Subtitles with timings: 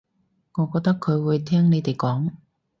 [0.55, 2.31] 我覺得佢會聽你哋講